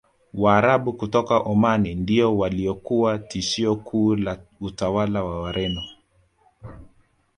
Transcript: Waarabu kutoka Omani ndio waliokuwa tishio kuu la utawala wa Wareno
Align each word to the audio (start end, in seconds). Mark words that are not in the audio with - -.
Waarabu 0.33 0.93
kutoka 0.93 1.37
Omani 1.39 1.95
ndio 1.95 2.37
waliokuwa 2.37 3.19
tishio 3.19 3.75
kuu 3.75 4.15
la 4.15 4.37
utawala 4.61 5.23
wa 5.23 5.41
Wareno 5.41 5.81